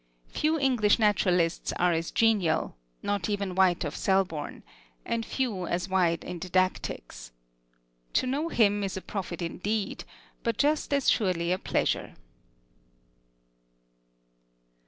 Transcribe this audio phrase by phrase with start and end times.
[0.29, 4.63] Few English naturalists are as genial not even White of Selborne
[5.05, 7.31] and few as wide in didactics.
[8.13, 10.03] To know him is a profit indeed;
[10.41, 12.15] but just as surely a pleasure.